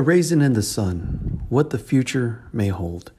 A 0.00 0.02
Raisin 0.02 0.40
in 0.40 0.54
the 0.54 0.62
Sun 0.62 1.42
What 1.50 1.68
the 1.68 1.78
Future 1.78 2.42
May 2.54 2.68
Hold. 2.68 3.12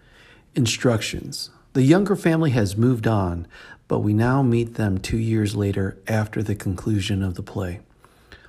Instructions 0.55 1.51
The 1.73 1.83
Younger 1.83 2.15
family 2.15 2.49
has 2.49 2.75
moved 2.75 3.05
on, 3.05 3.45
but 3.87 3.99
we 3.99 4.15
now 4.15 4.41
meet 4.41 4.73
them 4.73 4.97
two 4.97 5.19
years 5.19 5.55
later 5.55 5.99
after 6.07 6.41
the 6.41 6.55
conclusion 6.55 7.21
of 7.21 7.35
the 7.35 7.43
play. 7.43 7.81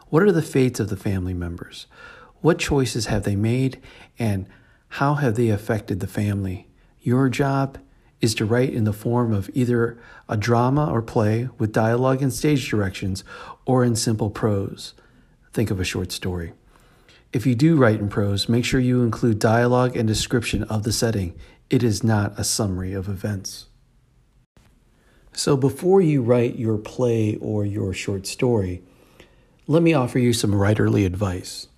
What 0.09 0.23
are 0.23 0.33
the 0.33 0.41
fates 0.41 0.81
of 0.81 0.89
the 0.89 0.97
family 0.97 1.35
members? 1.35 1.87
What 2.41 2.59
choices 2.59 3.05
have 3.05 3.25
they 3.25 3.37
made, 3.37 3.79
and 4.19 4.47
how 4.89 5.17
have 5.17 5.35
they 5.35 5.51
affected 5.51 6.01
the 6.01 6.07
family? 6.07 6.69
Your 7.03 7.29
job 7.29 7.77
is 8.23 8.35
to 8.37 8.47
write 8.47 8.73
in 8.73 8.85
the 8.85 8.95
form 8.95 9.35
of 9.35 9.51
either 9.53 9.99
a 10.27 10.39
drama 10.39 10.91
or 10.91 11.03
play 11.03 11.51
with 11.59 11.71
dialogue 11.71 12.23
and 12.23 12.33
stage 12.33 12.71
directions, 12.71 13.25
or 13.67 13.85
in 13.85 13.95
simple 13.95 14.31
prose. 14.31 14.95
Think 15.53 15.71
of 15.71 15.79
a 15.79 15.85
short 15.85 16.13
story. 16.13 16.55
If 17.33 17.47
you 17.47 17.55
do 17.55 17.77
write 17.77 17.99
in 17.99 18.11
prose, 18.11 18.47
make 18.47 18.65
sure 18.65 18.79
you 18.79 19.03
include 19.03 19.39
dialogue 19.39 19.97
and 19.97 20.07
description 20.07 20.65
of 20.65 20.83
the 20.83 20.93
setting. 20.93 21.35
It 21.71 21.83
is 21.83 22.05
not 22.05 22.39
a 22.39 22.45
summary 22.45 22.93
of 22.93 23.09
events. 23.09 23.67
So, 25.33 25.57
before 25.57 26.03
you 26.03 26.21
write 26.21 26.57
your 26.57 26.77
play 26.77 27.37
or 27.37 27.65
your 27.65 27.95
short 27.95 28.27
story, 28.27 28.83
let 29.67 29.83
me 29.83 29.95
offer 29.95 30.19
you 30.19 30.35
some 30.35 30.53
writerly 30.53 31.07
advice. 31.07 31.69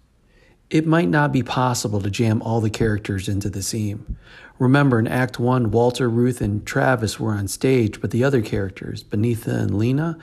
It 0.71 0.89
might 0.89 1.09
not 1.09 1.31
be 1.31 1.45
possible 1.45 2.01
to 2.01 2.11
jam 2.11 2.43
all 2.43 2.61
the 2.61 2.69
characters 2.69 3.29
into 3.29 3.49
the 3.49 3.63
scene. 3.63 4.17
Remember, 4.59 4.99
in 4.99 5.07
Act 5.07 5.39
1, 5.39 5.71
Walter, 5.71 6.11
Ruth, 6.11 6.41
and 6.41 6.67
Travis 6.67 7.21
were 7.21 7.33
on 7.33 7.47
stage, 7.47 8.01
but 8.01 8.11
the 8.11 8.25
other 8.25 8.43
characters, 8.43 9.05
Beneatha 9.05 9.57
and 9.57 9.79
Lena, 9.79 10.19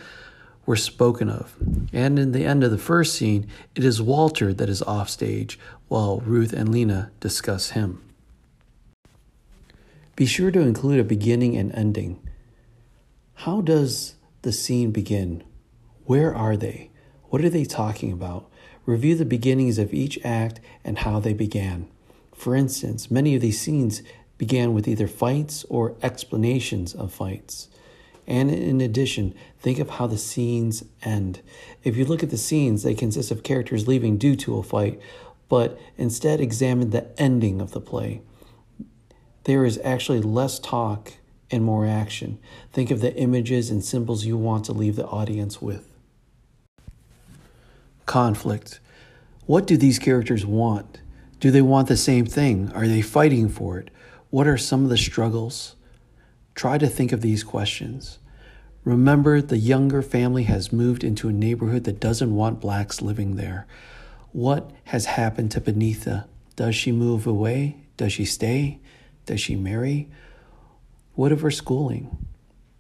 were 0.72 0.78
spoken 0.78 1.28
of. 1.28 1.54
And 1.92 2.18
in 2.18 2.32
the 2.32 2.46
end 2.46 2.64
of 2.64 2.72
the 2.72 2.78
first 2.78 3.16
scene, 3.16 3.46
it 3.76 3.84
is 3.84 4.02
Walter 4.02 4.54
that 4.54 4.70
is 4.70 4.82
off 4.84 5.10
stage 5.10 5.60
while 5.90 6.22
Ruth 6.22 6.54
and 6.54 6.70
Lena 6.70 7.12
discuss 7.20 7.72
him. 7.72 8.02
Be 10.16 10.26
sure 10.26 10.50
to 10.50 10.62
include 10.62 11.02
a 11.02 11.04
beginning 11.04 11.58
and 11.58 11.76
ending. 11.76 12.26
How 13.34 13.60
does 13.60 14.16
the 14.44 14.54
scene 14.54 14.92
begin? 14.92 15.44
Where 16.06 16.34
are 16.34 16.56
they? 16.56 16.90
What 17.26 17.44
are 17.44 17.50
they 17.50 17.66
talking 17.66 18.14
about? 18.14 18.50
Review 18.86 19.16
the 19.16 19.26
beginnings 19.26 19.78
of 19.78 19.94
each 19.94 20.18
act 20.24 20.62
and 20.86 21.00
how 21.00 21.20
they 21.20 21.34
began. 21.34 21.90
For 22.34 22.56
instance, 22.56 23.12
many 23.12 23.36
of 23.36 23.42
these 23.42 23.60
scenes 23.60 24.04
began 24.38 24.74
with 24.74 24.88
either 24.88 25.10
fights 25.10 25.66
or 25.66 25.98
explanations 26.02 26.96
of 26.96 27.12
fights. 27.12 27.68
And 28.28 28.52
in 28.52 28.82
addition, 28.82 29.34
think 29.60 29.80
of 29.80 29.92
how 29.92 30.08
the 30.08 30.18
scenes 30.18 30.84
end. 31.02 31.42
If 31.84 31.98
you 31.98 32.06
look 32.06 32.24
at 32.24 32.30
the 32.30 32.38
scenes, 32.38 32.84
they 32.84 32.94
consist 32.94 33.32
of 33.32 33.44
characters 33.44 33.88
leaving 33.88 34.18
due 34.18 34.36
to 34.38 34.58
a 34.58 34.64
fight, 34.64 35.00
but 35.50 35.80
instead 35.98 36.40
examine 36.40 36.92
the 36.92 37.08
ending 37.20 37.60
of 37.60 37.72
the 37.72 37.82
play. 37.82 38.22
There 39.46 39.66
is 39.66 39.80
actually 39.84 40.22
less 40.22 40.60
talk 40.60 41.14
and 41.50 41.64
more 41.64 41.86
action. 41.86 42.40
Think 42.72 42.92
of 42.92 43.02
the 43.02 43.16
images 43.16 43.70
and 43.70 43.84
symbols 43.84 44.26
you 44.26 44.38
want 44.38 44.66
to 44.66 44.72
leave 44.72 44.96
the 44.96 45.08
audience 45.08 45.62
with. 45.62 45.88
Conflict. 48.06 48.80
What 49.46 49.68
do 49.68 49.78
these 49.78 50.00
characters 50.00 50.46
want? 50.46 51.02
Do 51.40 51.52
they 51.52 51.62
want 51.62 51.88
the 51.88 51.98
same 51.98 52.26
thing? 52.26 52.72
Are 52.74 52.88
they 52.88 53.02
fighting 53.02 53.50
for 53.50 53.80
it? 53.80 53.90
What 54.30 54.48
are 54.48 54.58
some 54.58 54.84
of 54.84 54.90
the 54.90 54.98
struggles? 54.98 55.76
Try 56.56 56.78
to 56.78 56.88
think 56.88 57.12
of 57.12 57.22
these 57.22 57.44
questions. 57.44 58.20
Remember, 58.84 59.42
the 59.42 59.58
Younger 59.58 60.02
family 60.02 60.44
has 60.44 60.74
moved 60.74 61.04
into 61.04 61.30
a 61.30 61.34
neighborhood 61.34 61.84
that 61.84 62.00
doesn't 62.00 62.36
want 62.36 62.60
blacks 62.60 63.02
living 63.02 63.36
there. 63.36 63.68
What 64.32 64.72
has 64.86 65.06
happened 65.06 65.52
to 65.52 65.62
Beneatha? 65.62 66.26
Does 66.56 66.76
she 66.76 66.92
move 66.92 67.28
away? 67.28 67.78
Does 67.98 68.14
she 68.14 68.26
stay? 68.26 68.80
Does 69.26 69.40
she 69.40 69.56
marry? 69.56 70.10
What 71.14 71.32
of 71.32 71.42
her 71.42 71.52
schooling? 71.52 72.26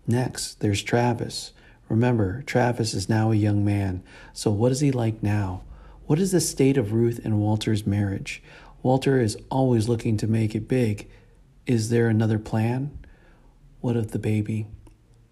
Next, 0.07 0.59
there's 0.59 0.81
Travis. 0.81 1.51
Remember, 1.87 2.41
Travis 2.43 2.93
is 2.93 3.09
now 3.09 3.31
a 3.31 3.35
young 3.35 3.63
man. 3.63 4.01
So, 4.33 4.49
what 4.49 4.71
is 4.71 4.79
he 4.79 4.91
like 4.91 5.21
now? 5.21 5.63
What 6.07 6.19
is 6.19 6.31
the 6.31 6.41
state 6.41 6.77
of 6.77 6.93
Ruth 6.93 7.19
and 7.23 7.39
Walter's 7.39 7.85
marriage? 7.85 8.41
Walter 8.81 9.21
is 9.21 9.37
always 9.49 9.87
looking 9.87 10.17
to 10.17 10.27
make 10.27 10.55
it 10.55 10.67
big. 10.67 11.09
Is 11.67 11.89
there 11.89 12.07
another 12.07 12.39
plan? 12.39 12.97
What 13.81 13.95
of 13.95 14.11
the 14.11 14.19
baby? 14.19 14.67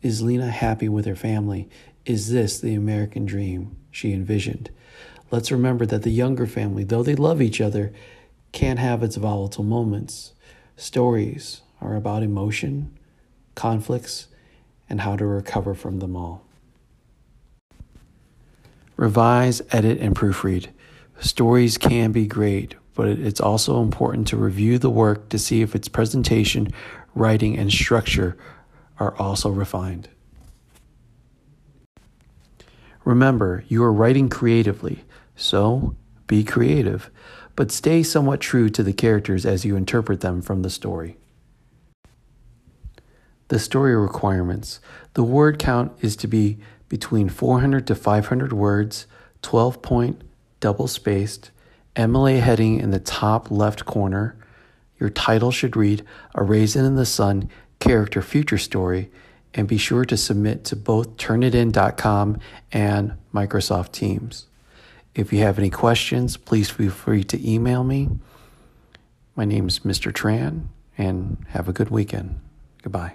Is 0.02 0.24
Lena 0.24 0.50
happy 0.50 0.90
with 0.90 1.06
her 1.06 1.16
family? 1.16 1.70
Is 2.06 2.32
this 2.32 2.60
the 2.60 2.74
American 2.74 3.26
dream 3.26 3.78
she 3.92 4.12
envisioned? 4.12 4.72
Let's 5.30 5.52
remember 5.52 5.86
that 5.86 6.02
the 6.02 6.10
Younger 6.10 6.48
family, 6.48 6.84
though 6.84 7.04
they 7.04 7.14
love 7.14 7.44
each 7.44 7.62
other, 7.62 7.94
can 8.52 8.78
have 8.78 9.04
its 9.04 9.18
volatile 9.18 9.64
moments. 9.64 10.34
Stories 10.76 11.62
are 11.80 11.96
about 11.96 12.24
emotion, 12.24 12.98
conflicts, 13.54 14.28
and 14.90 15.02
how 15.02 15.16
to 15.16 15.28
recover 15.28 15.76
from 15.76 16.00
them 16.00 16.16
all. 16.16 16.44
Revise, 18.98 19.62
edit, 19.72 20.00
and 20.00 20.16
proofread. 20.16 20.70
Stories 21.20 21.78
can 21.78 22.12
be 22.12 22.26
great, 22.26 22.74
but 22.96 23.08
it's 23.08 23.40
also 23.40 23.82
important 23.84 24.28
to 24.30 24.38
review 24.38 24.80
the 24.80 24.90
work 24.90 25.30
to 25.30 25.38
see 25.38 25.62
if 25.62 25.76
its 25.76 25.88
presentation, 25.88 26.74
writing, 27.16 27.58
and 27.58 27.72
structure 27.72 28.38
are 29.00 29.16
also 29.18 29.50
refined. 29.50 30.10
Remember, 33.06 33.64
you 33.68 33.84
are 33.84 33.94
writing 33.94 34.30
creatively, 34.30 35.04
so 35.36 35.96
be 36.28 36.44
creative, 36.44 37.10
but 37.56 37.72
stay 37.72 38.04
somewhat 38.04 38.40
true 38.40 38.70
to 38.70 38.84
the 38.84 38.94
characters 38.94 39.46
as 39.46 39.66
you 39.66 39.76
interpret 39.76 40.22
them 40.22 40.42
from 40.42 40.62
the 40.62 40.70
story. 40.70 41.18
The 43.50 43.60
story 43.60 43.96
requirements. 43.96 44.80
The 45.16 45.24
word 45.24 45.58
count 45.58 45.92
is 46.02 46.16
to 46.18 46.28
be 46.28 46.60
between 46.88 47.30
400 47.30 47.88
to 47.88 47.96
500 47.96 48.54
words, 48.54 49.08
12 49.42 49.82
point, 49.82 50.22
double 50.60 50.88
spaced, 50.88 51.50
MLA 51.96 52.40
heading 52.40 52.80
in 52.80 52.92
the 52.92 53.00
top 53.00 53.50
left 53.50 53.86
corner. 53.86 54.36
Your 55.00 55.10
title 55.10 55.52
should 55.52 55.78
read 55.78 56.04
A 56.36 56.44
Raisin 56.44 56.86
in 56.86 56.96
the 56.96 57.06
Sun 57.06 57.50
character 57.80 58.22
future 58.22 58.58
story 58.58 59.10
and 59.54 59.68
be 59.68 59.78
sure 59.78 60.06
to 60.06 60.18
submit 60.18 60.64
to 60.66 60.76
both 60.76 61.18
turnitin.com 61.18 62.40
and 62.72 63.14
Microsoft 63.34 63.92
Teams. 63.92 64.48
If 65.16 65.34
you 65.34 65.40
have 65.40 65.58
any 65.58 65.70
questions, 65.70 66.38
please 66.38 66.70
feel 66.70 66.92
free 66.92 67.24
to 67.26 67.50
email 67.50 67.84
me. 67.84 68.10
My 69.36 69.46
name 69.46 69.68
is 69.68 69.80
Mr. 69.80 70.12
Tran, 70.12 70.68
and 70.98 71.38
have 71.50 71.68
a 71.68 71.74
good 71.74 71.90
weekend. 71.90 72.40
Goodbye. 72.84 73.14